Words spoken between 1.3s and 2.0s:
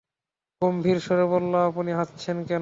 বলল, আপনি